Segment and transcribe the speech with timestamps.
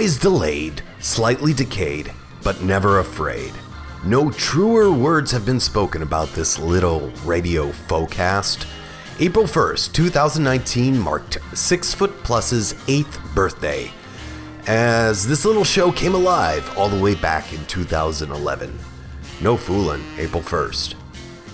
[0.00, 2.10] Always delayed, slightly decayed,
[2.42, 3.52] but never afraid.
[4.02, 8.66] No truer words have been spoken about this little radio forecast.
[9.18, 13.90] April 1st, 2019 marked Six Foot Plus's eighth birthday,
[14.66, 18.72] as this little show came alive all the way back in 2011.
[19.42, 20.94] No fooling, April 1st.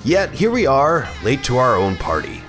[0.05, 2.43] Yet here we are, late to our own party.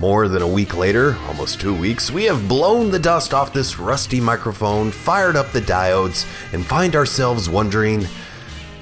[0.00, 3.78] More than a week later, almost two weeks, we have blown the dust off this
[3.78, 6.24] rusty microphone, fired up the diodes,
[6.54, 8.06] and find ourselves wondering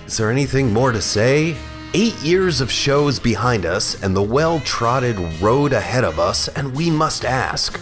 [0.07, 1.57] is there anything more to say?
[1.93, 6.77] Eight years of shows behind us and the well trodden road ahead of us, and
[6.77, 7.81] we must ask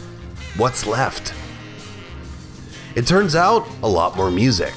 [0.57, 1.35] what's left?
[2.95, 4.73] It turns out a lot more music.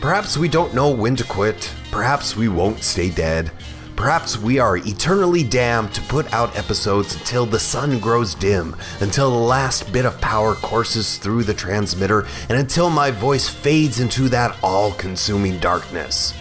[0.00, 3.52] Perhaps we don't know when to quit, perhaps we won't stay dead.
[3.96, 9.30] Perhaps we are eternally damned to put out episodes until the sun grows dim, until
[9.30, 14.28] the last bit of power courses through the transmitter, and until my voice fades into
[14.28, 16.34] that all consuming darkness.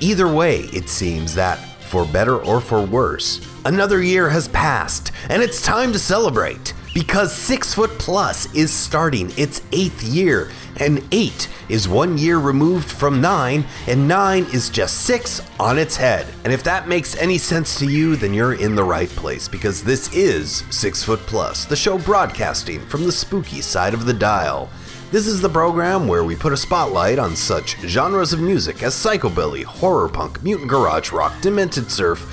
[0.00, 5.42] Either way, it seems that, for better or for worse, another year has passed, and
[5.42, 6.74] it's time to celebrate.
[6.96, 12.90] Because Six Foot Plus is starting its eighth year, and eight is one year removed
[12.90, 16.26] from nine, and nine is just six on its head.
[16.44, 19.84] And if that makes any sense to you, then you're in the right place because
[19.84, 24.70] this is Six Foot Plus, the show broadcasting from the spooky side of the dial.
[25.12, 28.94] This is the program where we put a spotlight on such genres of music as
[28.94, 32.26] psychobilly, horror punk, mutant garage rock, demented surf,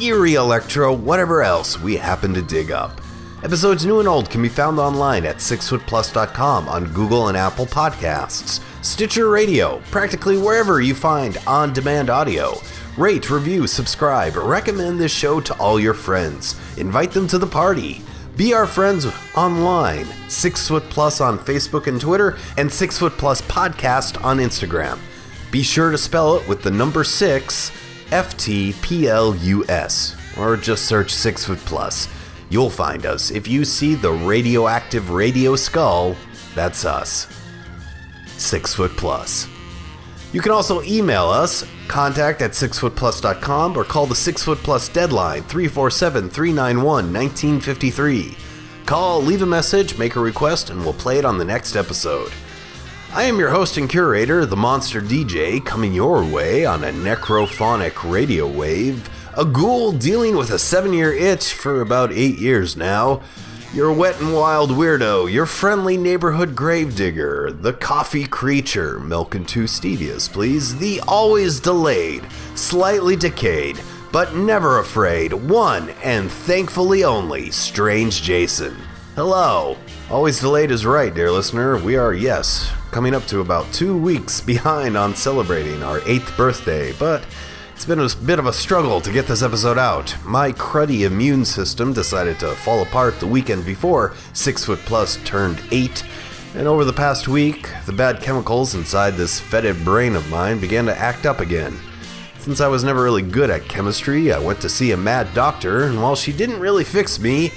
[0.00, 3.00] eerie electro, whatever else we happen to dig up.
[3.42, 8.60] Episodes new and old can be found online at sixfootplus.com on Google and Apple Podcasts,
[8.84, 12.60] Stitcher Radio, practically wherever you find on demand audio.
[12.98, 18.02] Rate, review, subscribe, recommend this show to all your friends, invite them to the party.
[18.36, 23.40] Be our friends online, Six Foot Plus on Facebook and Twitter, and Six Foot Plus
[23.40, 24.98] Podcast on Instagram.
[25.50, 27.72] Be sure to spell it with the number six,
[28.12, 32.06] F T P L U S, or just search Six Foot Plus.
[32.50, 33.30] You'll find us.
[33.30, 36.16] If you see the radioactive radio skull,
[36.54, 37.28] that's us.
[38.26, 39.48] Six Foot Plus.
[40.32, 45.42] You can also email us, contact at sixfootplus.com, or call the Six Foot Plus deadline,
[45.44, 48.36] 347 391 1953.
[48.86, 52.32] Call, leave a message, make a request, and we'll play it on the next episode.
[53.12, 58.08] I am your host and curator, the Monster DJ, coming your way on a necrophonic
[58.08, 59.08] radio wave,
[59.40, 63.22] a ghoul dealing with a seven year itch for about eight years now.
[63.72, 69.64] Your wet and wild weirdo, your friendly neighborhood gravedigger, the coffee creature, milk and two
[69.64, 72.22] stevias, please, the always delayed,
[72.54, 73.80] slightly decayed,
[74.12, 78.76] but never afraid, one and thankfully only, Strange Jason.
[79.14, 79.78] Hello.
[80.10, 81.78] Always delayed is right, dear listener.
[81.78, 86.92] We are, yes, coming up to about two weeks behind on celebrating our eighth birthday,
[86.98, 87.24] but
[87.80, 90.14] it's been a bit of a struggle to get this episode out.
[90.26, 95.62] My cruddy immune system decided to fall apart the weekend before Six Foot Plus turned
[95.70, 96.04] eight,
[96.54, 100.84] and over the past week, the bad chemicals inside this fetid brain of mine began
[100.84, 101.74] to act up again.
[102.38, 105.84] Since I was never really good at chemistry, I went to see a mad doctor,
[105.84, 107.50] and while she didn't really fix me,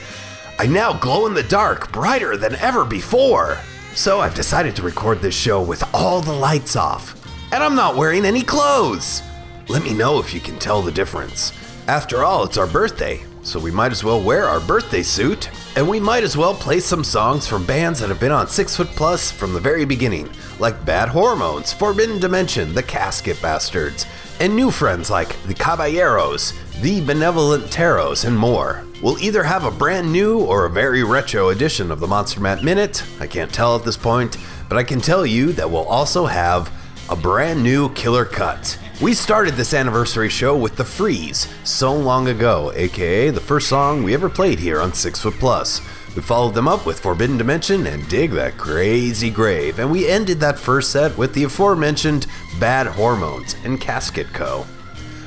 [0.57, 3.57] I now glow in the dark, brighter than ever before.
[3.93, 7.97] So I've decided to record this show with all the lights off, and I'm not
[7.97, 9.21] wearing any clothes.
[9.69, 11.53] Let me know if you can tell the difference.
[11.87, 15.87] After all, it's our birthday, so we might as well wear our birthday suit, and
[15.87, 18.89] we might as well play some songs from bands that have been on Six Foot
[18.89, 20.29] Plus from the very beginning,
[20.59, 24.05] like Bad Hormones, Forbidden Dimension, The Casket Bastards,
[24.41, 28.83] and new friends like The Caballeros, The Benevolent Taros, and more.
[29.01, 32.63] We'll either have a brand new or a very retro edition of the Monster Matt
[32.65, 36.25] Minute, I can't tell at this point, but I can tell you that we'll also
[36.25, 36.69] have
[37.09, 38.77] a brand new killer cut.
[39.03, 44.01] We started this anniversary show with The Freeze, so long ago, aka the first song
[44.01, 45.81] we ever played here on Six Foot Plus.
[46.15, 50.39] We followed them up with Forbidden Dimension and Dig That Crazy Grave, and we ended
[50.39, 52.27] that first set with the aforementioned
[52.61, 54.65] Bad Hormones and Casket Co.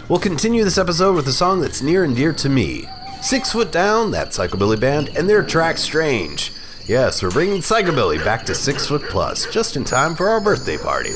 [0.09, 2.89] We'll continue this episode with a song that's near and dear to me
[3.21, 6.51] Six Foot Down, that Psychobilly band, and their track Strange.
[6.87, 10.79] Yes, we're bringing Psychobilly back to Six Foot Plus, just in time for our birthday
[10.79, 11.13] party.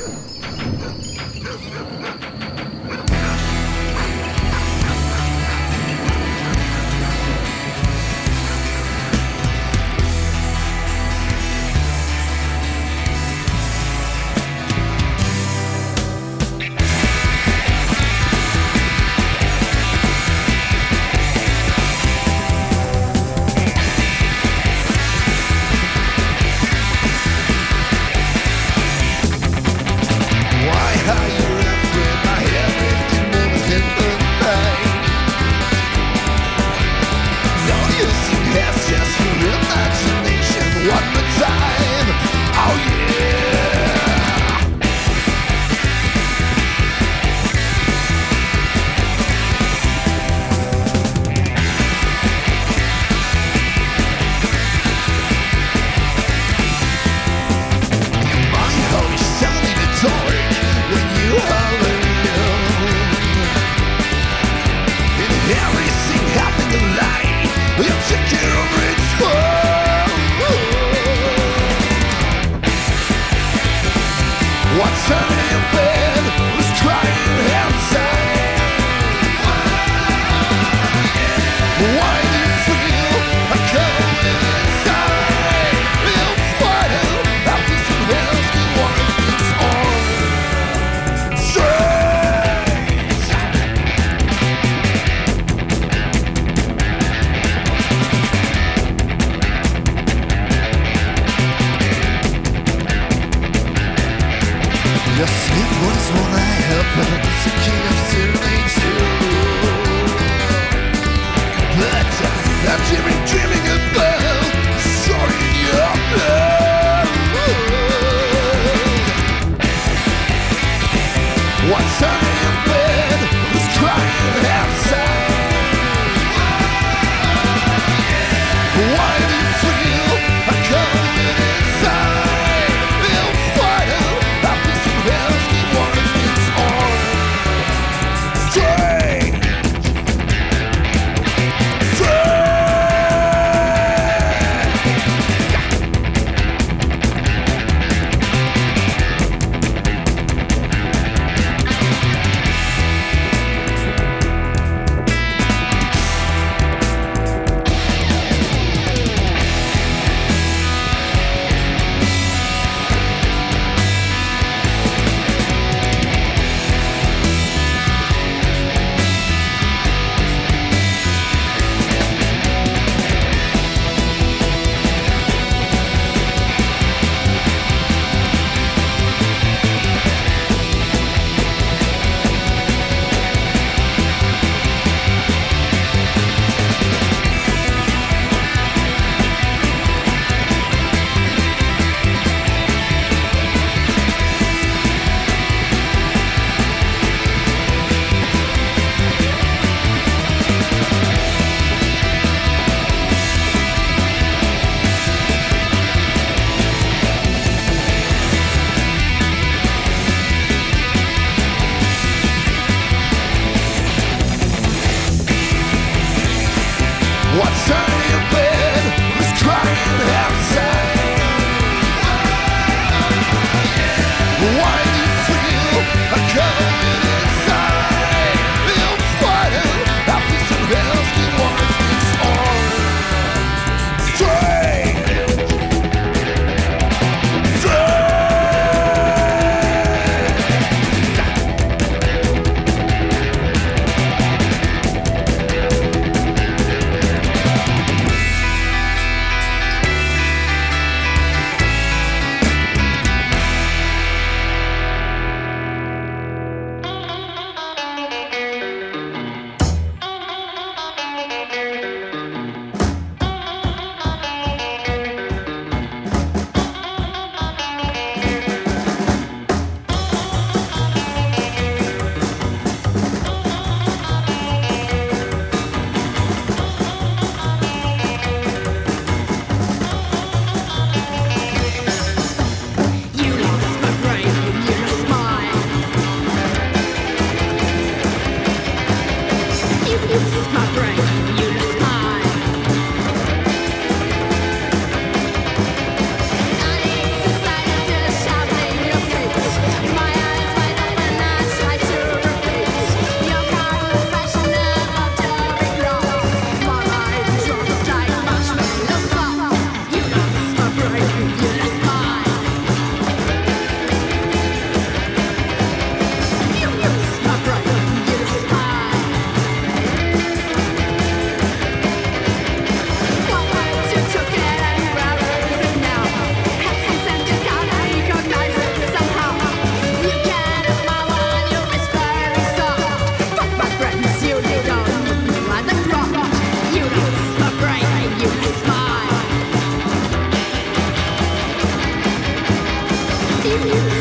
[343.51, 344.00] Thank you.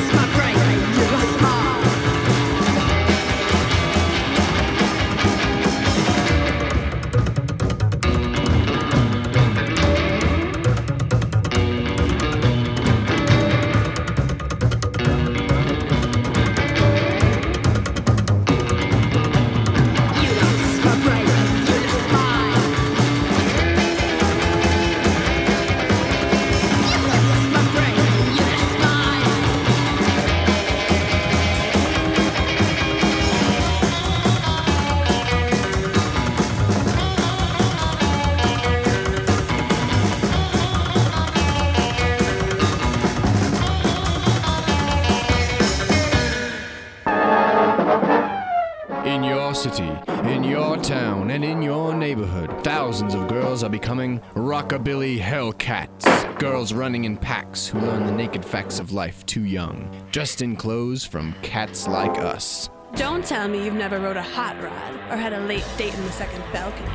[54.69, 56.05] Rockabilly hellcats.
[56.37, 60.55] Girls running in packs who learn the naked facts of life too young, dressed in
[60.55, 62.69] clothes from cats like us.
[62.95, 66.03] Don't tell me you've never rode a hot rod or had a late date in
[66.03, 66.89] the second balcony.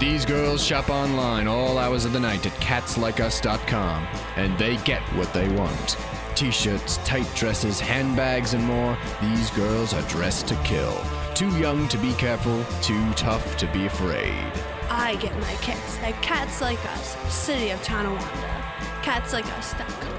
[0.00, 5.32] These girls shop online all hours of the night at catslikeus.com, and they get what
[5.32, 5.96] they want.
[6.34, 8.98] T shirts, tight dresses, handbags, and more.
[9.22, 11.00] These girls are dressed to kill.
[11.34, 14.52] Too young to be careful, too tough to be afraid.
[14.92, 18.64] I get my kicks at Cats Like Us, City of Tonawanda.
[19.02, 20.12] CatsLikeUs.com.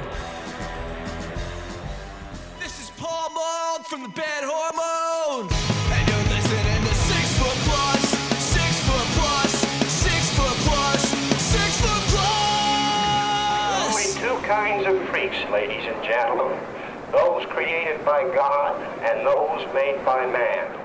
[2.58, 5.52] This is Paul Mold from the band Hormones.
[5.92, 8.02] And you're listening to Six Foot Plus,
[8.40, 9.52] Six Foot Plus,
[9.92, 11.02] Six Foot Plus,
[11.42, 13.92] Six Foot Plus.
[13.92, 16.58] Only two kinds of freaks, ladies and gentlemen.
[17.12, 20.81] Those created by God and those made by man.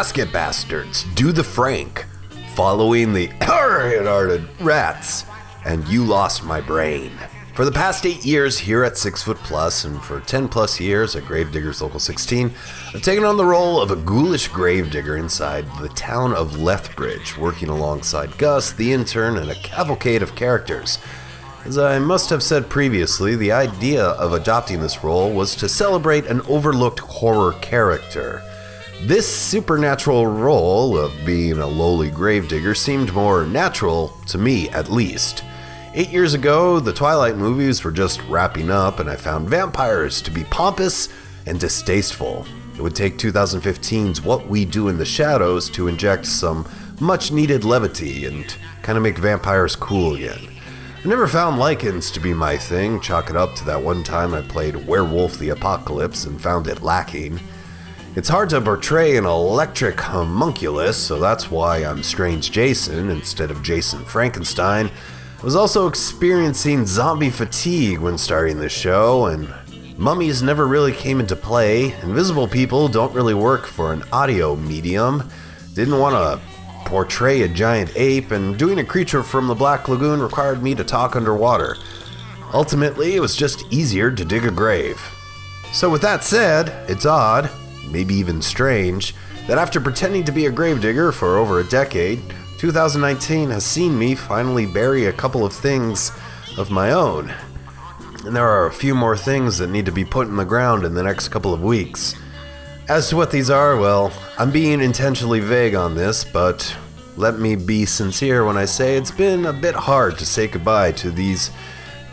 [0.00, 2.06] The Casket Bastards, Do the Frank,
[2.54, 5.26] following the hard-hearted Rats,
[5.66, 7.12] and You Lost My Brain.
[7.54, 11.16] For the past eight years here at Six Foot Plus, and for 10 plus years
[11.16, 12.50] at Gravediggers Local 16,
[12.94, 17.68] I've taken on the role of a ghoulish gravedigger inside the town of Lethbridge, working
[17.68, 20.98] alongside Gus, the intern, and a cavalcade of characters.
[21.66, 26.24] As I must have said previously, the idea of adopting this role was to celebrate
[26.24, 28.42] an overlooked horror character.
[29.04, 35.42] This supernatural role of being a lowly gravedigger seemed more natural, to me at least.
[35.94, 40.30] Eight years ago, the Twilight movies were just wrapping up, and I found vampires to
[40.30, 41.08] be pompous
[41.46, 42.44] and distasteful.
[42.76, 46.68] It would take 2015's What We Do in the Shadows to inject some
[47.00, 50.46] much needed levity and kind of make vampires cool again.
[51.02, 54.34] I never found lycans to be my thing, chalk it up to that one time
[54.34, 57.40] I played Werewolf the Apocalypse and found it lacking.
[58.16, 63.62] It's hard to portray an electric homunculus, so that's why I'm Strange Jason instead of
[63.62, 64.90] Jason Frankenstein.
[65.38, 69.48] I was also experiencing zombie fatigue when starting the show, and
[69.96, 71.92] mummies never really came into play.
[72.02, 75.30] Invisible people don't really work for an audio medium.
[75.74, 76.44] Didn't want to
[76.86, 80.82] portray a giant ape, and doing a creature from the Black Lagoon required me to
[80.82, 81.76] talk underwater.
[82.52, 85.00] Ultimately, it was just easier to dig a grave.
[85.72, 87.48] So, with that said, it's odd,
[87.90, 89.14] maybe even strange,
[89.46, 92.20] that after pretending to be a gravedigger for over a decade,
[92.58, 96.12] 2019 has seen me finally bury a couple of things
[96.58, 97.32] of my own.
[98.24, 100.84] And there are a few more things that need to be put in the ground
[100.84, 102.14] in the next couple of weeks.
[102.88, 106.76] As to what these are, well, I'm being intentionally vague on this, but
[107.16, 110.92] let me be sincere when I say it's been a bit hard to say goodbye
[110.92, 111.50] to these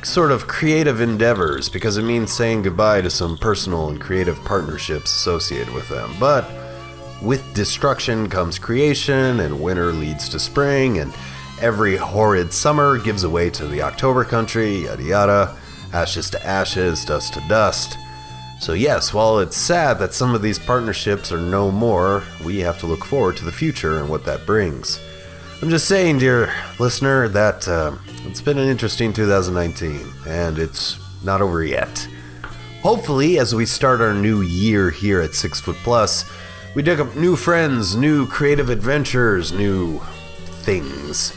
[0.03, 5.11] sort of creative endeavors because it means saying goodbye to some personal and creative partnerships
[5.11, 6.13] associated with them.
[6.19, 6.49] But
[7.21, 11.13] with destruction comes creation, and winter leads to spring, and
[11.59, 15.57] every horrid summer gives away to the October country, yada yada,
[15.93, 17.97] ashes to ashes, dust to dust.
[18.59, 22.79] So, yes, while it's sad that some of these partnerships are no more, we have
[22.79, 24.99] to look forward to the future and what that brings.
[25.59, 31.41] I'm just saying, dear listener, that uh, it's been an interesting 2019, and it's not
[31.41, 32.07] over yet.
[32.83, 36.29] Hopefully, as we start our new year here at Six Foot Plus,
[36.75, 39.99] we dig up new friends, new creative adventures, new
[40.61, 41.33] things.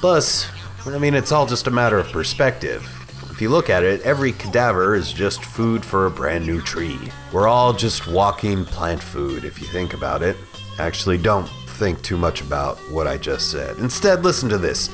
[0.00, 0.50] Plus,
[0.84, 2.82] I mean, it's all just a matter of perspective.
[3.30, 6.98] If you look at it, every cadaver is just food for a brand new tree.
[7.32, 10.36] We're all just walking plant food if you think about it.
[10.80, 11.48] Actually, don't
[11.82, 13.76] think too much about what I just said.
[13.78, 14.88] Instead, listen to this.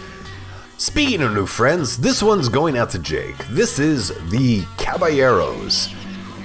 [0.79, 3.37] Speaking of new friends, this one's going out to Jake.
[3.48, 5.94] This is the Caballeros.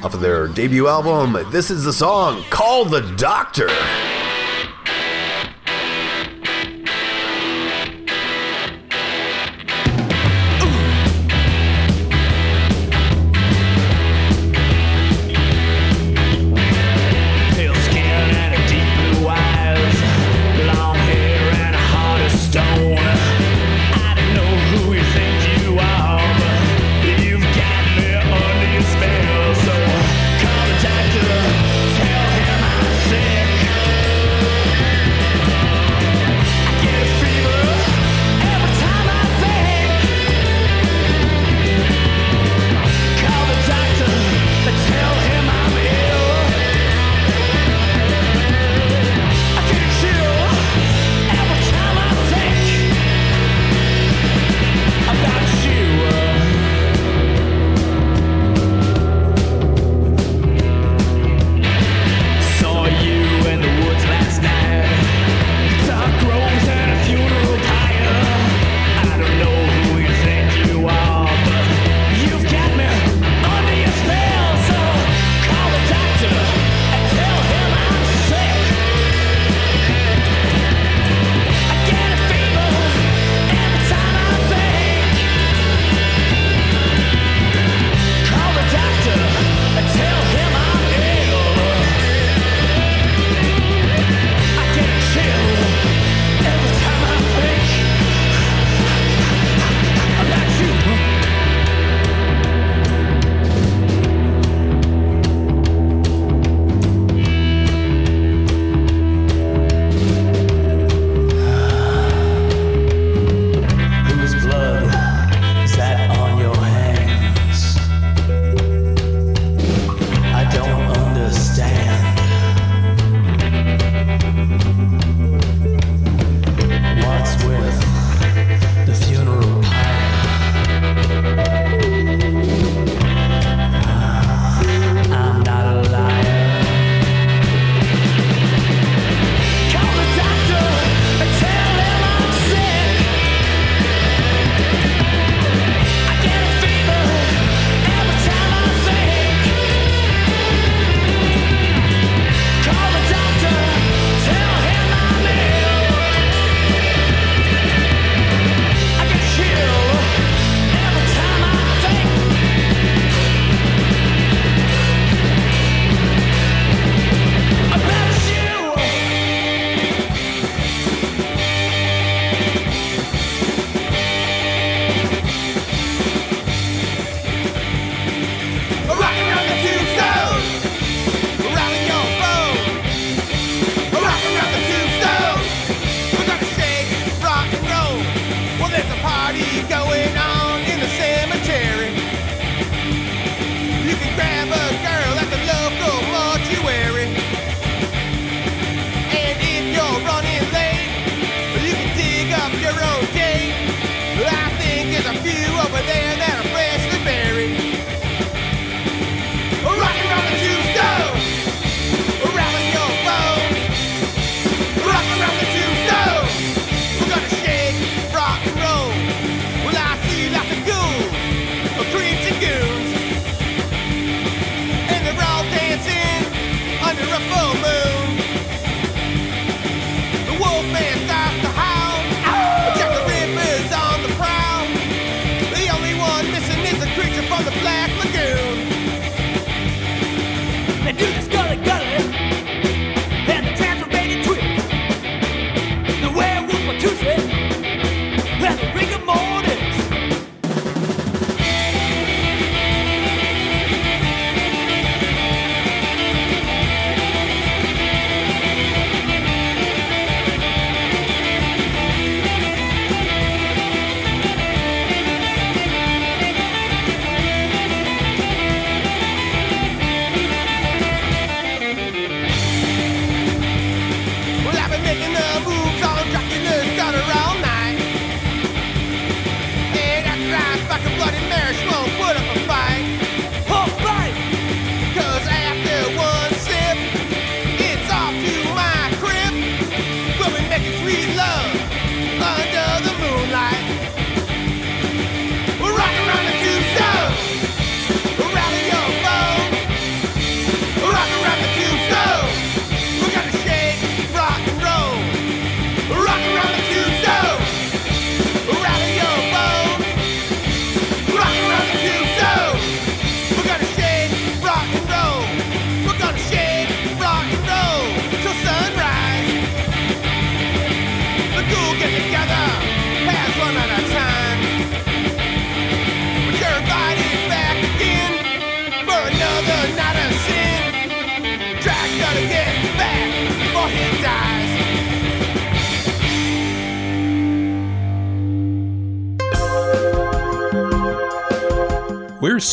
[0.03, 3.69] Off of their debut album, this is the song Call the Doctor.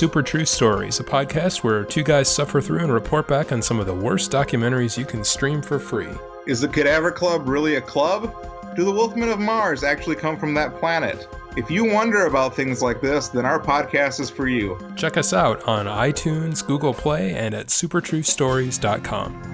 [0.01, 3.79] Super True Stories, a podcast where two guys suffer through and report back on some
[3.79, 6.09] of the worst documentaries you can stream for free.
[6.47, 8.35] Is the Cadaver Club really a club?
[8.75, 11.29] Do the Wolfmen of Mars actually come from that planet?
[11.55, 14.79] If you wonder about things like this, then our podcast is for you.
[14.97, 19.50] Check us out on iTunes, Google Play, and at supertruestories.com.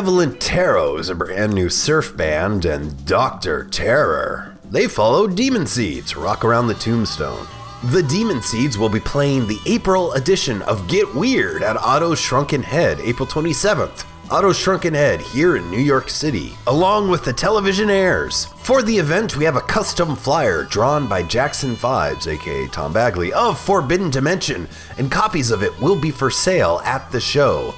[0.00, 3.64] Benevolent Tarot is a brand new surf band, and Dr.
[3.64, 4.56] Terror.
[4.64, 7.46] They follow Demon Seeds, rock around the tombstone.
[7.84, 12.62] The Demon Seeds will be playing the April edition of Get Weird at Otto's Shrunken
[12.62, 14.06] Head, April 27th.
[14.30, 18.48] Otto's Shrunken Head here in New York City, along with the Televisionaires.
[18.60, 23.34] For the event, we have a custom flyer drawn by Jackson Phibes, aka Tom Bagley,
[23.34, 27.74] of Forbidden Dimension, and copies of it will be for sale at the show.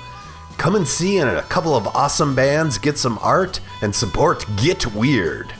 [0.59, 4.87] Come and see in a couple of awesome bands, get some art, and support Get
[4.95, 5.53] Weird.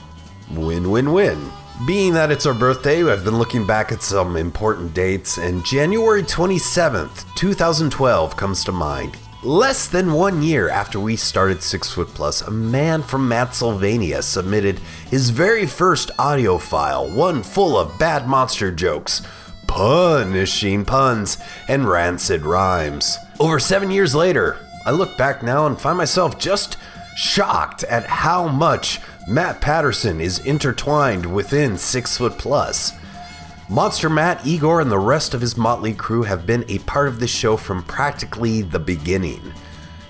[0.51, 1.51] Win win win.
[1.85, 6.23] Being that it's our birthday, I've been looking back at some important dates, and January
[6.23, 9.17] 27th, 2012 comes to mind.
[9.43, 14.79] Less than one year after we started Six Foot Plus, a man from Matsylvania submitted
[15.09, 19.21] his very first audio file, one full of bad monster jokes,
[19.67, 23.17] punishing puns, and rancid rhymes.
[23.41, 26.77] Over seven years later, I look back now and find myself just
[27.15, 32.93] shocked at how much Matt Patterson is intertwined within Six Foot Plus.
[33.69, 37.19] Monster Matt, Igor, and the rest of his motley crew have been a part of
[37.19, 39.41] this show from practically the beginning.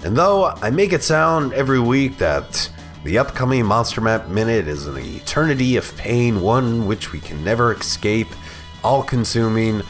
[0.04, 2.70] And though I make it sound every week that
[3.04, 7.74] the upcoming Monster Matt Minute is an eternity of pain, one which we can never
[7.74, 8.28] escape,
[8.84, 9.82] all consuming,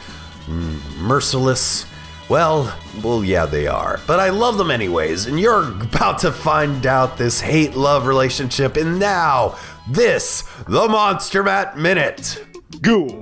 [0.98, 1.86] merciless,
[2.28, 4.00] well, well, yeah, they are.
[4.06, 8.76] But I love them anyways, and you're about to find out this hate love relationship.
[8.76, 9.58] And now,
[9.88, 12.42] this, the Monster Matt Minute.
[12.80, 13.12] Good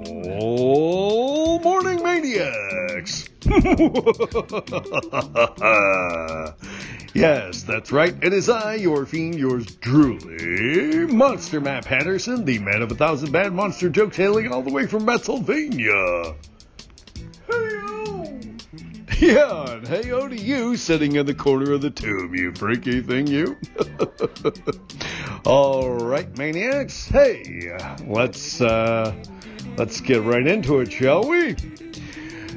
[1.62, 3.28] morning, maniacs!
[7.14, 8.14] yes, that's right.
[8.22, 13.32] It is I, your fiend, yours truly, Monster Matt Patterson, the man of a thousand
[13.32, 16.34] bad monster jokes, hailing all the way from Pennsylvania.
[19.22, 23.00] Yeah, and hey oh to you sitting in the corner of the tomb, you freaky
[23.00, 23.56] thing, you.
[25.46, 27.06] All right, maniacs.
[27.06, 27.70] Hey,
[28.04, 29.14] let's uh,
[29.76, 31.54] let's get right into it, shall we?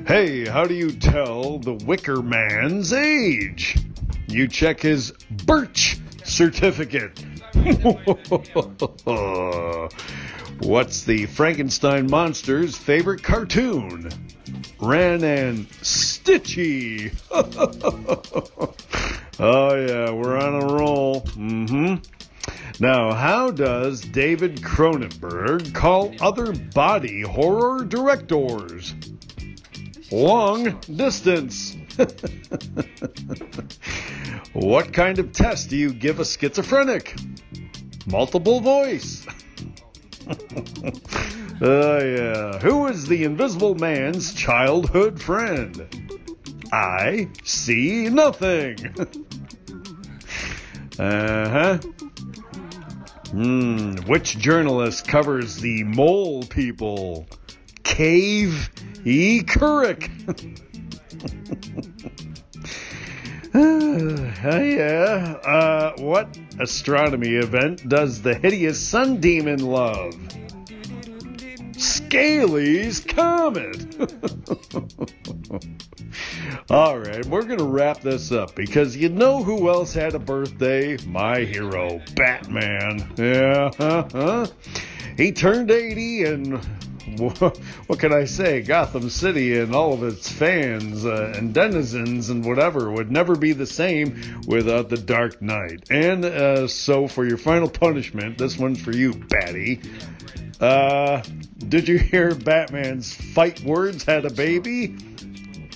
[0.08, 3.78] Hey, how do you tell the Wicker Man's age?
[4.26, 5.12] You check his
[5.46, 7.24] birch certificate.
[10.60, 14.10] What's the Frankenstein monster's favorite cartoon?
[14.80, 17.14] Ren and Stitchy.
[19.40, 21.22] oh, yeah, we're on a roll.
[21.22, 21.96] Mm hmm.
[22.80, 28.94] Now, how does David Cronenberg call other body horror directors?
[30.12, 31.78] Long distance.
[34.54, 37.18] what kind of test do you give a schizophrenic?
[38.06, 39.26] Multiple voice.
[41.62, 42.60] Oh, yeah.
[42.60, 45.88] Who is the invisible man's childhood friend?
[46.74, 48.76] I see nothing.
[51.00, 51.78] uh huh.
[53.32, 53.96] Hmm.
[54.06, 57.26] Which journalist covers the mole people?
[57.84, 58.70] Cave
[59.06, 59.42] E.
[59.42, 60.12] Couric.
[63.86, 65.38] uh, yeah.
[65.44, 70.16] Uh, what astronomy event does the hideous sun demon love?
[71.78, 73.96] Scaly's Comet.
[76.70, 80.20] All right, we're going to wrap this up because you know who else had a
[80.20, 80.98] birthday?
[81.06, 83.14] My hero, Batman.
[83.18, 84.48] Yeah, huh?
[85.18, 86.68] He turned 80 and
[87.18, 88.62] what can I say?
[88.62, 93.54] Gotham City and all of its fans uh, and denizens and whatever would never be
[93.54, 95.86] the same without the Dark Knight.
[95.90, 99.82] And uh, so, for your final punishment, this one's for you, Batty.
[100.60, 101.22] Uh,
[101.70, 104.96] did you hear Batman's fight words had a baby?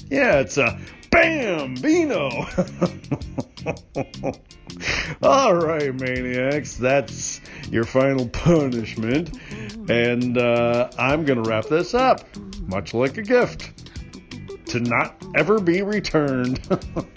[0.09, 0.79] Yeah, it's a
[1.11, 2.29] Bambino.
[5.21, 9.37] All right, maniacs, that's your final punishment.
[9.89, 12.23] And uh, I'm going to wrap this up,
[12.67, 13.85] much like a gift.
[14.67, 16.61] To not ever be returned.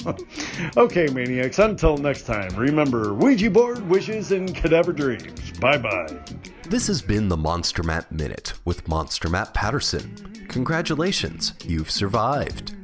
[0.76, 5.52] okay, maniacs, until next time, remember Ouija board, wishes, and cadaver dreams.
[5.60, 6.18] Bye bye.
[6.70, 10.46] This has been the Monster Matt Minute with Monster Matt Patterson.
[10.48, 12.81] Congratulations, you've survived.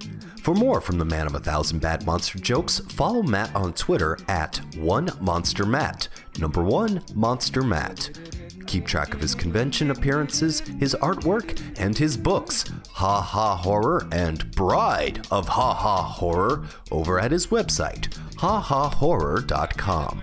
[0.48, 4.16] For more from the man of a thousand bad monster jokes, follow Matt on Twitter
[4.28, 8.18] at one monster Matt, number one monster Matt.
[8.66, 14.50] Keep track of his convention appearances, his artwork, and his books, Ha Ha Horror and
[14.52, 20.22] Bride of Ha Ha Horror, over at his website, hahahorror.com.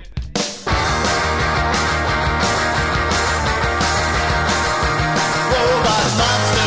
[5.52, 6.65] Robot monsters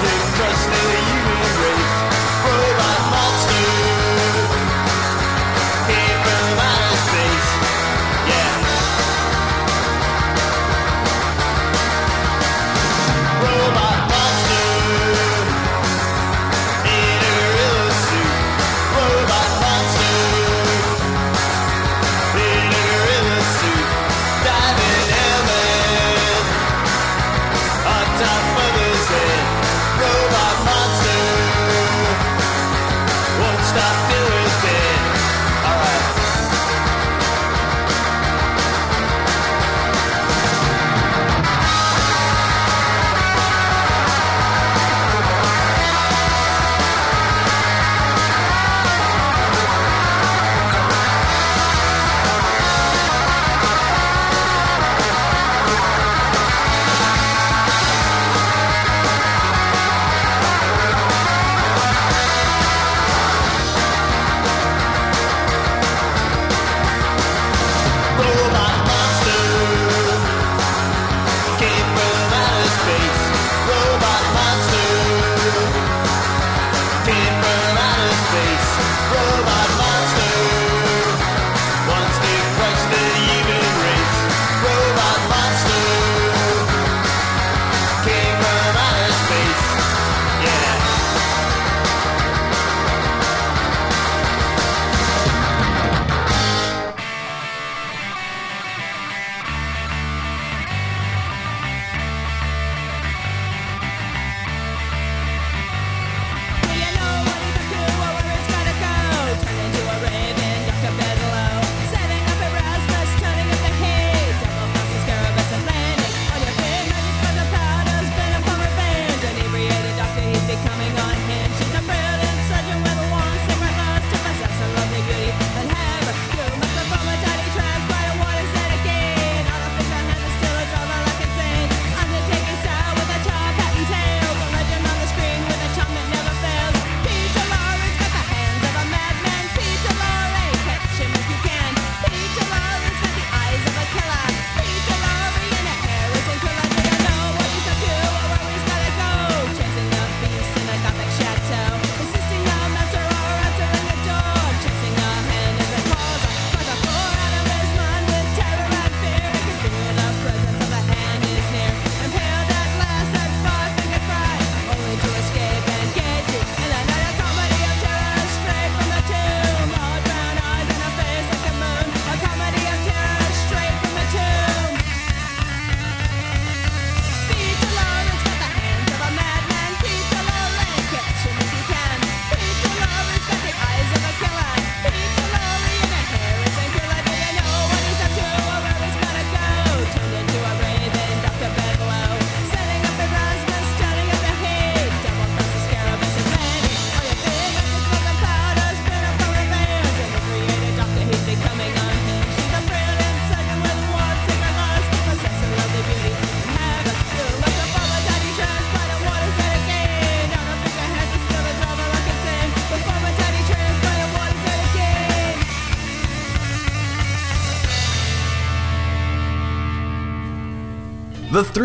[0.00, 2.17] wants to crush the human race.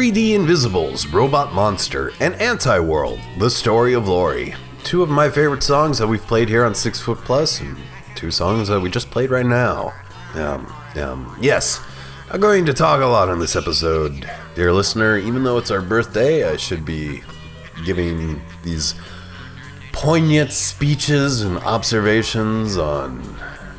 [0.03, 4.53] 3D Invisibles, Robot Monster, and Anti World, The Story of Lori.
[4.83, 7.77] Two of my favorite songs that we've played here on Six Foot Plus, and
[8.13, 9.93] two songs that we just played right now.
[10.33, 11.81] Um, um, yes,
[12.29, 15.15] I'm going to talk a lot on this episode, dear listener.
[15.15, 17.23] Even though it's our birthday, I should be
[17.85, 18.95] giving these
[19.93, 23.21] poignant speeches and observations on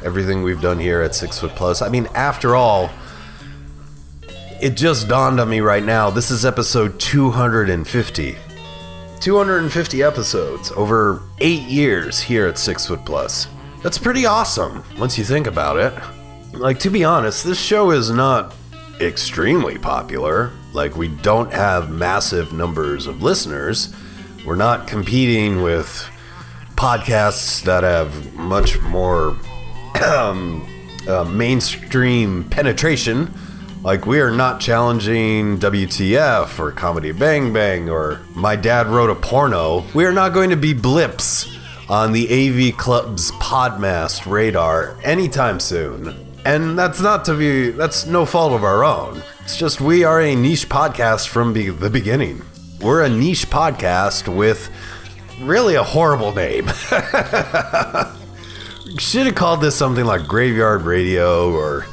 [0.02, 1.82] everything we've done here at Six Foot Plus.
[1.82, 2.88] I mean, after all,
[4.64, 6.08] it just dawned on me right now.
[6.08, 8.34] This is episode 250.
[9.20, 13.46] 250 episodes over eight years here at Six Foot Plus.
[13.82, 15.92] That's pretty awesome once you think about it.
[16.58, 18.54] Like, to be honest, this show is not
[19.02, 20.50] extremely popular.
[20.72, 23.94] Like, we don't have massive numbers of listeners.
[24.46, 26.08] We're not competing with
[26.74, 29.36] podcasts that have much more
[30.06, 30.66] um,
[31.06, 33.30] uh, mainstream penetration.
[33.84, 39.14] Like, we are not challenging WTF or Comedy Bang Bang or My Dad Wrote a
[39.14, 39.84] Porno.
[39.92, 41.54] We are not going to be blips
[41.90, 42.24] on the
[42.70, 46.16] AV Club's Podmass radar anytime soon.
[46.46, 49.22] And that's not to be, that's no fault of our own.
[49.42, 52.40] It's just we are a niche podcast from be- the beginning.
[52.80, 54.70] We're a niche podcast with
[55.42, 56.68] really a horrible name.
[58.98, 61.84] Should have called this something like Graveyard Radio or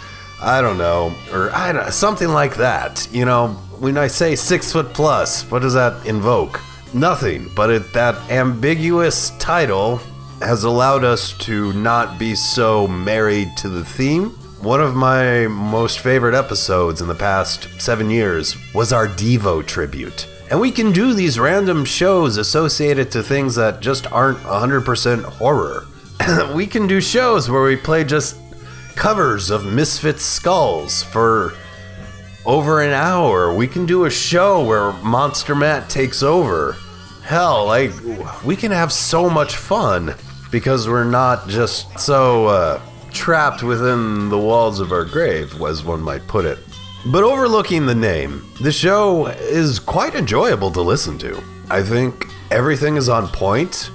[0.41, 3.07] I don't know, or I don't, something like that.
[3.11, 6.59] You know, when I say six foot plus, what does that invoke?
[6.93, 9.97] Nothing, but it, that ambiguous title
[10.41, 14.31] has allowed us to not be so married to the theme.
[14.61, 20.27] One of my most favorite episodes in the past seven years was our Devo tribute.
[20.49, 25.85] And we can do these random shows associated to things that just aren't 100% horror.
[26.53, 28.37] we can do shows where we play just
[28.95, 31.53] covers of Misfits Skulls for
[32.45, 33.53] over an hour.
[33.53, 36.75] We can do a show where Monster Matt takes over.
[37.23, 37.91] Hell, like,
[38.43, 40.15] we can have so much fun
[40.51, 42.81] because we're not just so uh,
[43.11, 46.59] trapped within the walls of our grave, as one might put it.
[47.05, 51.41] But overlooking the name, the show is quite enjoyable to listen to.
[51.69, 53.89] I think everything is on point.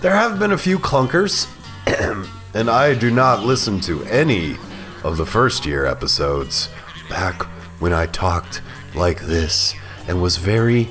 [0.00, 1.46] There have been a few clunkers,
[2.54, 4.56] and I do not listen to any
[5.04, 6.68] of the first year episodes
[7.08, 7.42] back
[7.80, 8.62] when I talked
[8.94, 9.74] like this
[10.06, 10.88] and was very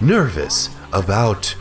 [0.00, 1.54] nervous about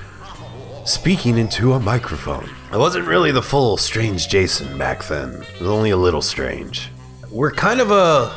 [0.85, 2.49] speaking into a microphone.
[2.71, 6.89] I wasn't really the full Strange Jason back then, it was only a little strange.
[7.29, 8.33] We're kind of a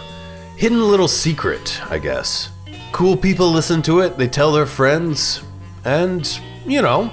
[0.56, 2.50] hidden little secret, I guess.
[2.92, 5.42] Cool people listen to it, they tell their friends,
[5.84, 6.28] and,
[6.66, 7.10] you know,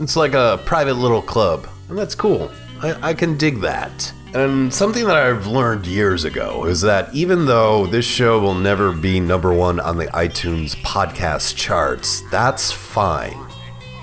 [0.00, 2.50] it's like a private little club, and that's cool.
[2.82, 4.12] I, I can dig that.
[4.34, 8.92] And something that I've learned years ago is that even though this show will never
[8.92, 13.38] be number one on the iTunes podcast charts, that's fine.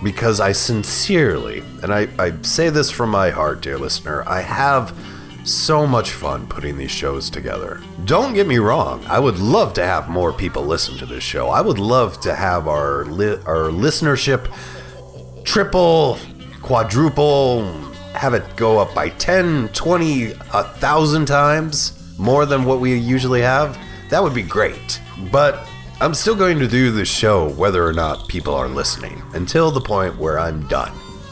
[0.04, 4.98] Because I sincerely, and I, I say this from my heart, dear listener, I have
[5.46, 7.82] so much fun putting these shows together.
[8.06, 11.50] Don't get me wrong, I would love to have more people listen to this show.
[11.50, 14.52] I would love to have our li- our listenership
[15.44, 16.18] triple,
[16.64, 17.62] quadruple,
[18.16, 23.42] have it go up by 10, 20, a thousand times more than what we usually
[23.42, 23.78] have.
[24.10, 25.02] That would be great.
[25.32, 25.68] But
[26.02, 29.82] I'm still going to do this show whether or not people are listening until the
[29.82, 30.92] point where I'm done.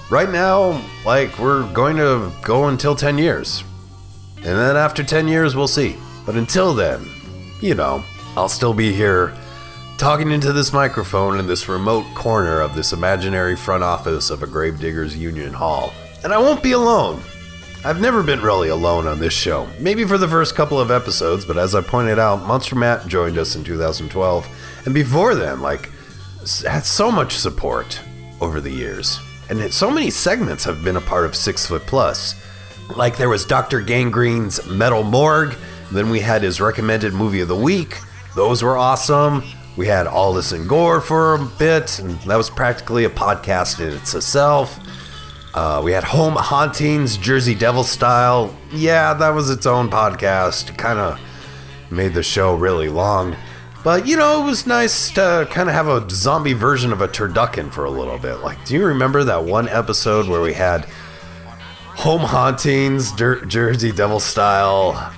[0.09, 3.63] Right now, like, we're going to go until 10 years.
[4.37, 5.95] And then after 10 years, we'll see.
[6.25, 7.05] But until then,
[7.61, 8.03] you know,
[8.35, 9.33] I'll still be here
[9.97, 14.47] talking into this microphone in this remote corner of this imaginary front office of a
[14.47, 15.93] Gravediggers Union Hall.
[16.23, 17.21] And I won't be alone.
[17.85, 19.67] I've never been really alone on this show.
[19.79, 23.37] Maybe for the first couple of episodes, but as I pointed out, Monster Matt joined
[23.37, 24.47] us in 2012.
[24.85, 25.89] And before then, like,
[26.65, 27.99] had so much support
[28.39, 29.19] over the years.
[29.49, 32.35] And it- so many segments have been a part of Six Foot Plus.
[32.95, 33.81] Like there was Dr.
[33.81, 35.55] Gangrene's Metal Morgue,
[35.91, 37.97] then we had his recommended movie of the week.
[38.35, 39.43] Those were awesome.
[39.75, 43.79] We had All This and Gore for a bit, and that was practically a podcast
[43.79, 44.79] in itself.
[45.53, 48.55] Uh, we had Home Hauntings, Jersey Devil style.
[48.71, 50.75] Yeah, that was its own podcast.
[50.77, 51.19] Kind of
[51.91, 53.35] made the show really long.
[53.83, 57.07] But, you know, it was nice to kind of have a zombie version of a
[57.07, 58.35] turducken for a little bit.
[58.37, 60.85] Like, do you remember that one episode where we had
[61.97, 65.13] Home Hauntings, Jer- Jersey Devil style,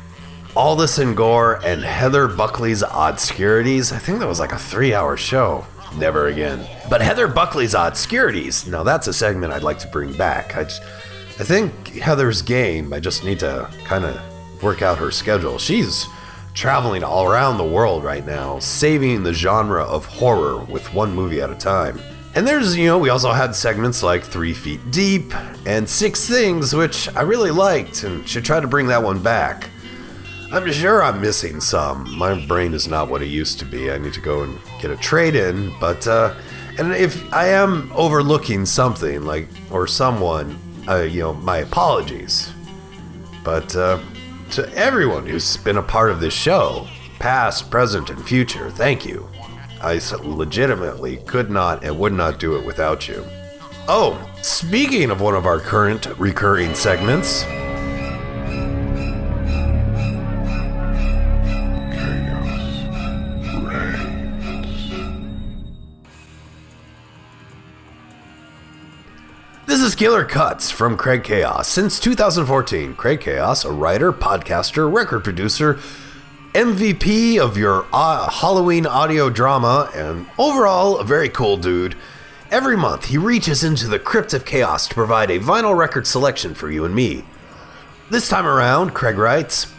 [0.56, 3.94] All This and Gore, and Heather Buckley's Obscurities?
[3.94, 5.66] I think that was like a three hour show.
[5.98, 6.68] Never again.
[6.90, 10.58] But Heather Buckley's Obscurities, now that's a segment I'd like to bring back.
[10.58, 10.82] I, just,
[11.40, 15.58] I think Heather's game, I just need to kind of work out her schedule.
[15.58, 16.06] She's
[16.54, 21.42] traveling all around the world right now, saving the genre of horror with one movie
[21.42, 22.00] at a time.
[22.36, 25.34] And there's, you know, we also had segments like Three Feet Deep
[25.66, 29.70] and Six Things, which I really liked and should try to bring that one back.
[30.52, 32.16] I'm sure I'm missing some.
[32.18, 33.92] My brain is not what it used to be.
[33.92, 36.36] I need to go and get a trade in, but, uh,
[36.78, 42.52] and if I am overlooking something, like, or someone, uh, you know, my apologies.
[43.44, 44.00] But, uh,
[44.52, 46.88] to everyone who's been a part of this show,
[47.20, 49.28] past, present, and future, thank you.
[49.82, 53.26] I legitimately could not and would not do it without you.
[53.88, 57.44] Oh, speaking of one of our current recurring segments,
[69.96, 71.70] Killer Cuts from Craig Chaos.
[71.70, 75.80] Since 2014, Craig Chaos, a writer, podcaster, record producer,
[76.52, 81.96] MVP of your uh, Halloween audio drama, and overall a very cool dude.
[82.52, 86.54] Every month, he reaches into the crypt of chaos to provide a vinyl record selection
[86.56, 87.24] for you and me.
[88.10, 89.74] This time around, Craig writes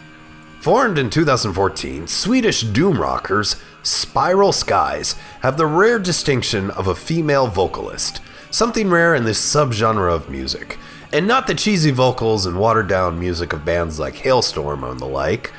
[0.61, 7.47] Formed in 2014, Swedish doom rockers Spiral Skies have the rare distinction of a female
[7.47, 8.19] vocalist,
[8.57, 10.79] something rare in this subgenre of music,
[11.13, 15.05] and not the cheesy vocals and watered down music of bands like Halestorm and the
[15.05, 15.53] like.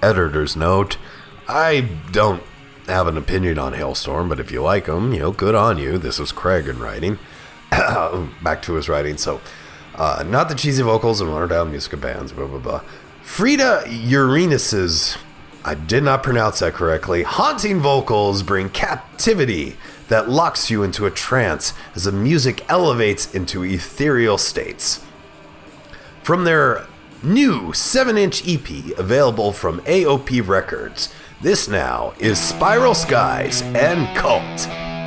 [0.00, 0.96] Editor's note
[1.48, 2.42] I don't
[2.86, 5.98] have an opinion on Halestorm, but if you like them, you know, good on you.
[5.98, 7.18] This is Craig in writing.
[7.70, 9.16] Back to his writing.
[9.16, 9.40] So,
[9.96, 12.82] uh, not the cheesy vocals and watered down music of bands, blah, blah, blah.
[13.22, 15.18] Frida Uranus's,
[15.64, 19.76] I did not pronounce that correctly, haunting vocals bring captivity
[20.08, 25.04] that locks you into a trance as the music elevates into ethereal states.
[26.22, 26.86] From their
[27.22, 34.97] new 7 inch EP available from AOP Records, this now is Spiral Skies and Cult.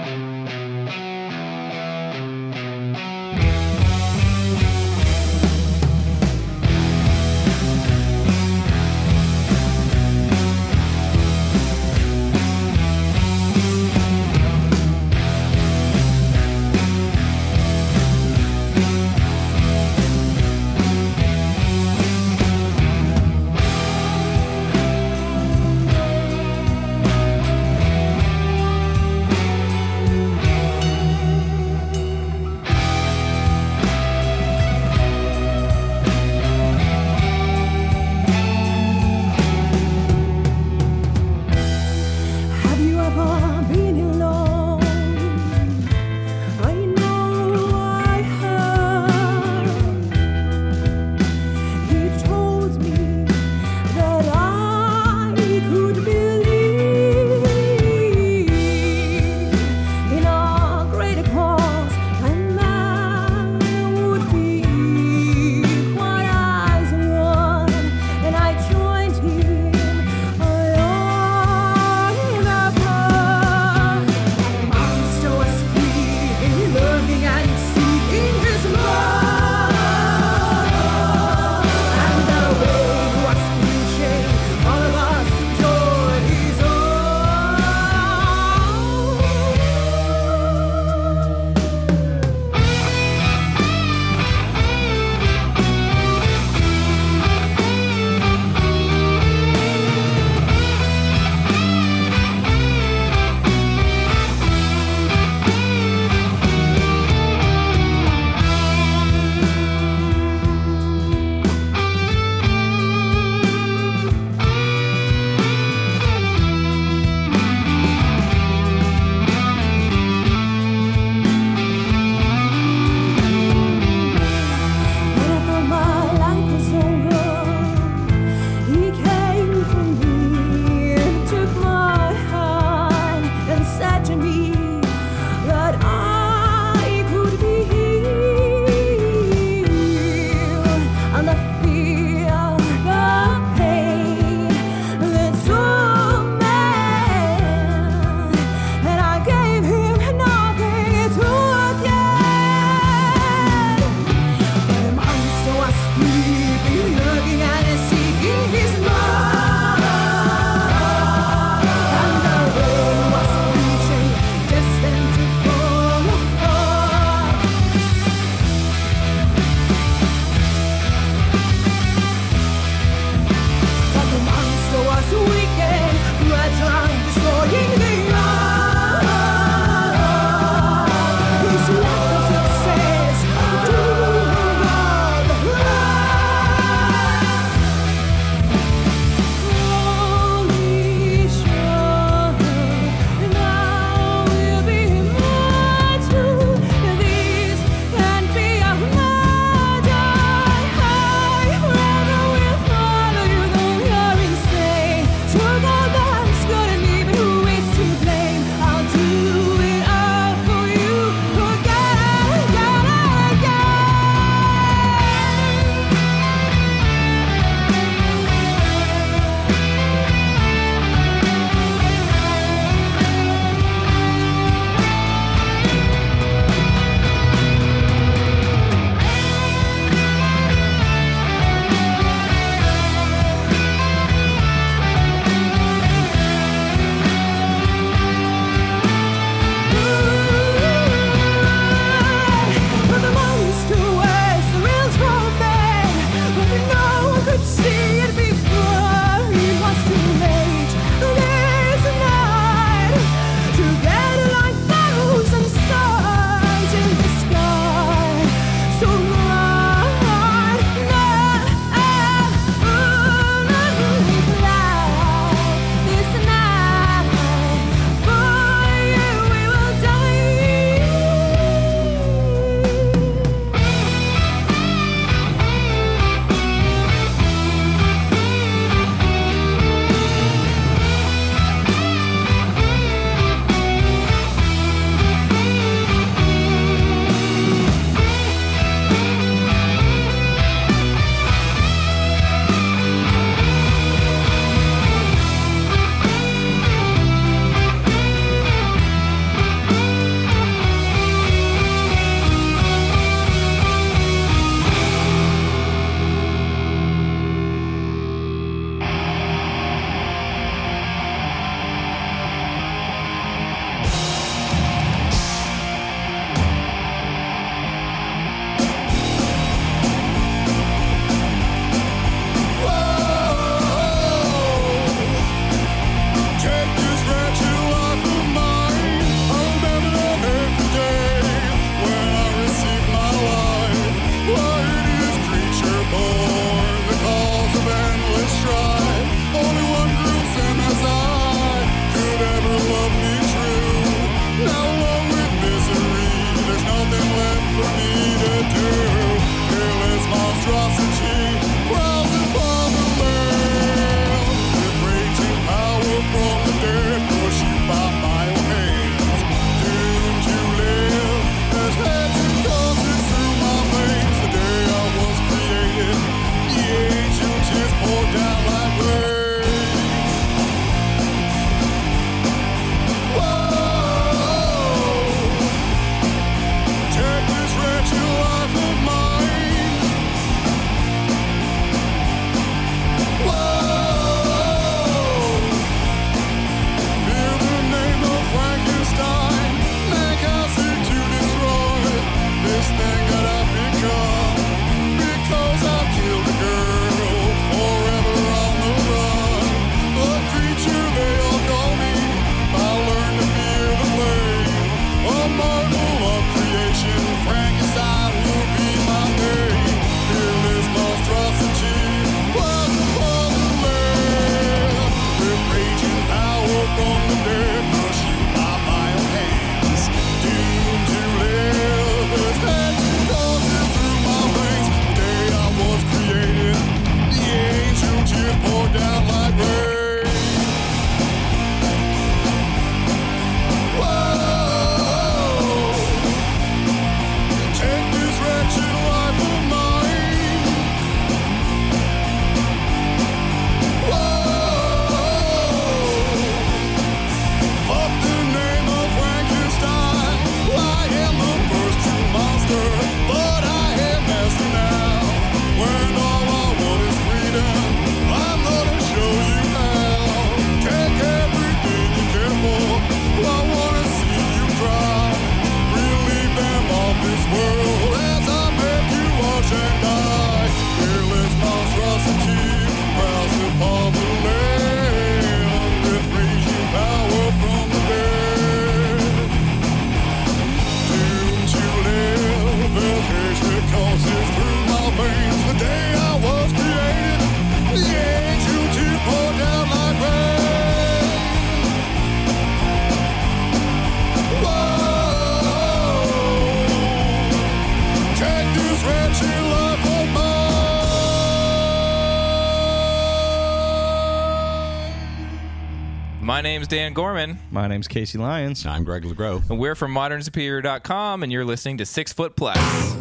[506.94, 507.40] Brian Gorman.
[507.52, 508.66] My name's Casey Lyons.
[508.66, 509.50] I'm Greg LeGros.
[509.50, 513.01] And we're from modernsuperior.com, and you're listening to Six Foot Plus.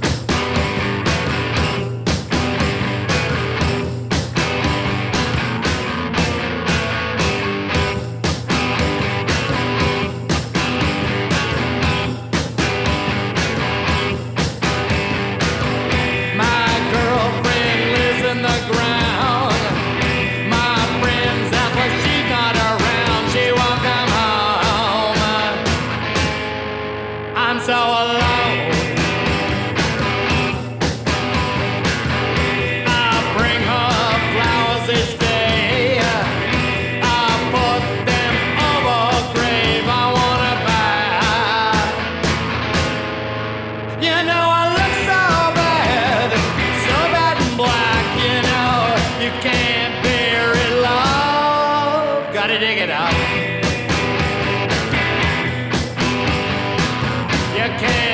[57.63, 58.10] I can't.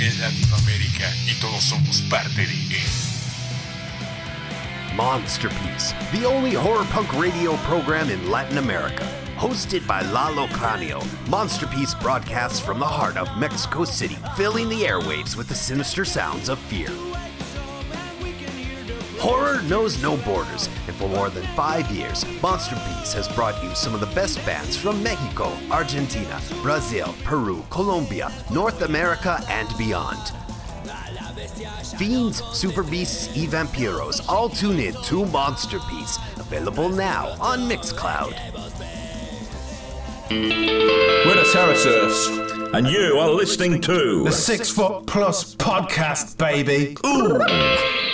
[0.00, 2.90] Punk Latinoamérica y todos somos parte de él.
[4.96, 9.06] Monsterpiece, the only horror punk radio program in Latin America.
[9.36, 15.36] Hosted by Lalo Cranio, Monsterpiece broadcasts from the heart of Mexico City, filling the airwaves
[15.36, 16.88] with the sinister sounds of fear.
[19.20, 23.68] Horror knows no borders, and for more than five years, Monster Monsterpiece has brought you
[23.74, 30.32] some of the best bands from Mexico, Argentina, Brazil, Peru, Colombia, North America, and beyond.
[31.98, 38.32] Fiends, Super Beasts, y Vampiros all tune in to Monster Monsterpiece, available now on Mixcloud.
[40.30, 46.96] We're the Terrasurfs, and you are listening to The Six Foot Plus podcast, baby.
[47.04, 48.09] Ooh.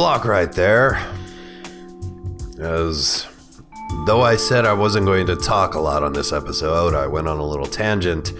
[0.00, 0.96] Block right there.
[2.58, 3.26] As
[4.06, 7.28] though I said I wasn't going to talk a lot on this episode, I went
[7.28, 8.32] on a little tangent.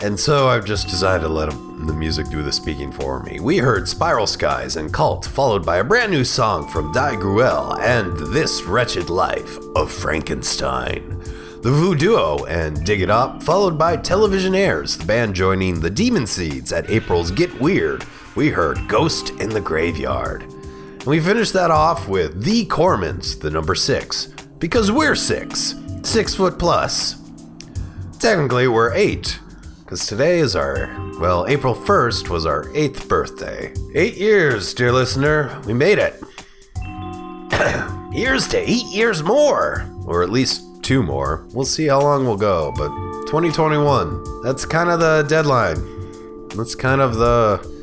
[0.00, 3.40] And so I've just decided to let the music do the speaking for me.
[3.40, 7.76] We heard Spiral Skies and Cult, followed by a brand new song from Die Gruel
[7.80, 11.20] and This Wretched Life of Frankenstein.
[11.62, 16.72] The Voodoo and Dig It Up, followed by Televisionaires, the band joining the Demon Seeds
[16.72, 18.04] at April's Get Weird.
[18.36, 20.52] We heard Ghost in the Graveyard.
[21.06, 24.26] And we finished that off with The Cormans, the number six,
[24.58, 27.14] because we're six, six foot plus.
[28.18, 29.38] Technically, we're eight,
[29.84, 30.88] because today is our,
[31.20, 33.72] well, April 1st was our eighth birthday.
[33.94, 36.20] Eight years, dear listener, we made it.
[38.12, 41.46] Here's to eight years more, or at least two more.
[41.52, 42.88] We'll see how long we'll go, but
[43.28, 46.48] 2021, that's kind of the deadline.
[46.56, 47.75] That's kind of the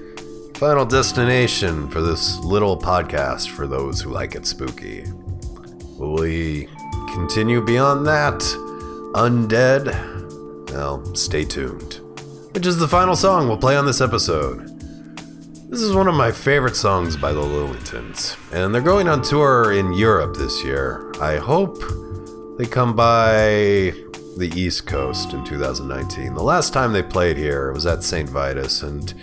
[0.63, 5.03] final destination for this little podcast for those who like it spooky.
[5.97, 6.69] Will we
[7.13, 8.39] continue beyond that?
[9.13, 9.87] Undead?
[10.71, 11.99] Well, stay tuned.
[12.53, 14.69] Which is the final song we'll play on this episode.
[15.69, 19.73] This is one of my favorite songs by the Lillingtons, and they're going on tour
[19.73, 21.11] in Europe this year.
[21.19, 21.77] I hope
[22.57, 23.93] they come by
[24.37, 26.33] the East Coast in 2019.
[26.33, 28.29] The last time they played here was at St.
[28.29, 29.13] Vitus, and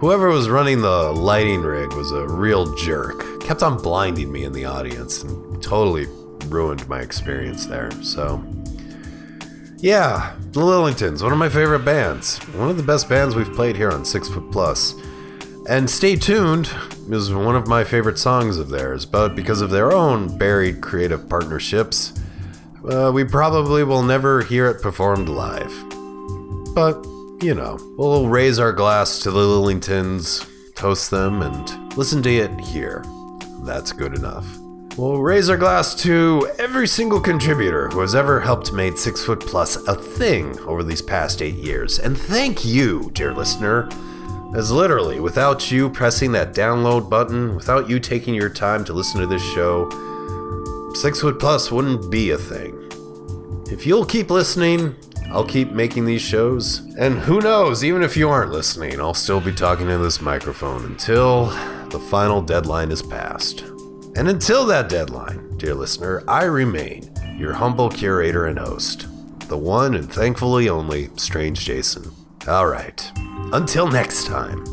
[0.00, 3.40] whoever was running the lighting rig was a real jerk.
[3.40, 6.06] Kept on blinding me in the audience and totally
[6.46, 7.90] ruined my experience there.
[8.02, 8.42] So,
[9.76, 12.38] yeah, the Lillingtons, one of my favorite bands.
[12.54, 14.94] One of the best bands we've played here on Six Foot Plus.
[15.68, 16.70] And stay tuned
[17.10, 21.28] is one of my favorite songs of theirs, but because of their own buried creative
[21.28, 22.14] partnerships,
[22.90, 25.72] uh, we probably will never hear it performed live.
[26.74, 27.06] But,
[27.42, 32.60] you know, we'll raise our glass to the Lillingtons, toast them, and listen to it
[32.60, 33.02] here.
[33.62, 34.46] That's good enough.
[34.98, 39.40] We'll raise our glass to every single contributor who has ever helped make Six Foot
[39.40, 41.98] Plus a thing over these past eight years.
[41.98, 43.88] And thank you, dear listener,
[44.54, 49.20] as literally, without you pressing that download button, without you taking your time to listen
[49.20, 49.88] to this show,
[50.94, 52.76] Six Foot Plus wouldn't be a thing.
[53.70, 54.96] If you'll keep listening,
[55.32, 56.80] I'll keep making these shows.
[56.98, 60.84] And who knows, even if you aren't listening, I'll still be talking to this microphone
[60.84, 61.46] until
[61.90, 63.60] the final deadline is passed.
[64.16, 69.06] And until that deadline, dear listener, I remain your humble curator and host,
[69.48, 72.10] the one and thankfully only Strange Jason.
[72.48, 73.10] All right,
[73.52, 74.64] until next time,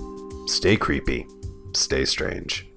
[0.48, 1.28] stay creepy,
[1.74, 2.68] stay strange.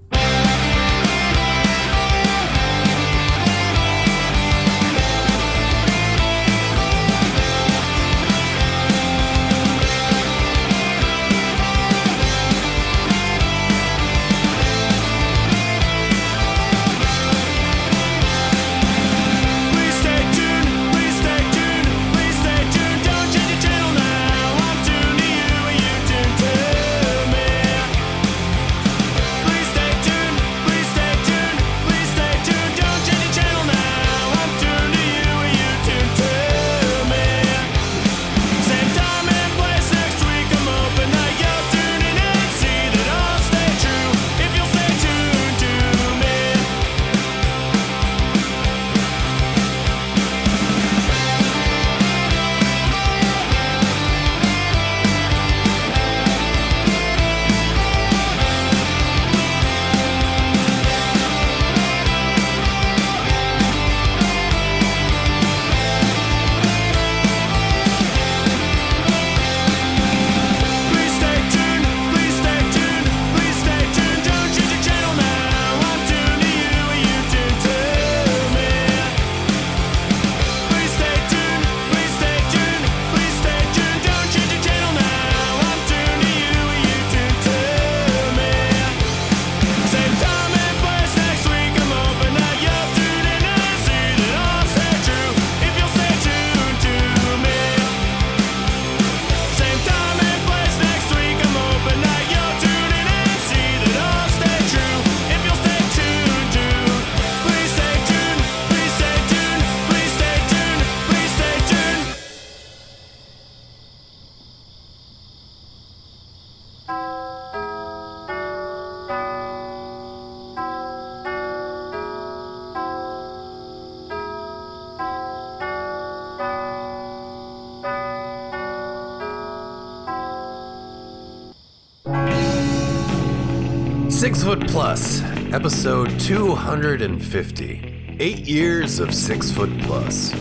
[135.53, 138.17] Episode 250.
[138.21, 140.33] Eight years of Six Foot Plus.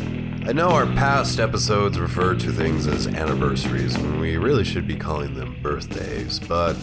[0.46, 4.96] I know our past episodes refer to things as anniversaries when we really should be
[4.96, 6.78] calling them birthdays, but,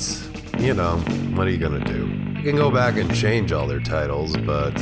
[0.58, 0.98] you know,
[1.36, 2.08] what are you gonna do?
[2.38, 4.74] You can go back and change all their titles, but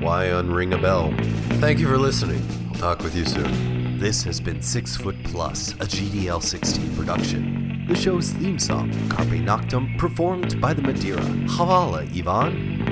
[0.00, 1.14] why unring a bell?
[1.60, 2.42] Thank you for listening.
[2.68, 3.98] I'll talk with you soon.
[3.98, 7.55] This has been Six Foot Plus, a GDL 16 production.
[7.88, 11.22] The show's theme song, Carpe Noctem, performed by the Madeira.
[11.46, 12.82] Havala, Ivan.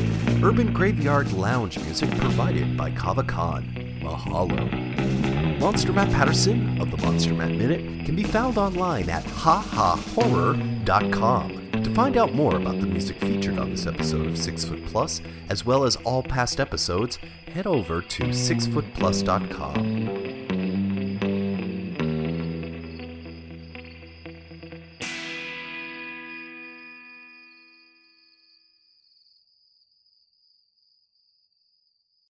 [0.45, 3.65] Urban Graveyard Lounge music provided by Kava Kon.
[4.01, 5.59] Mahalo.
[5.59, 11.61] Monster Matt Patterson of the Monster Matt Minute can be found online at hahahorror.com.
[11.83, 15.21] To find out more about the music featured on this episode of Six Foot Plus,
[15.49, 17.19] as well as all past episodes,
[17.53, 20.14] head over to sixfootplus.com.